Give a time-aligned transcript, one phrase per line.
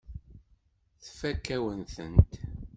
[1.03, 2.31] Tfakk-awen-tent.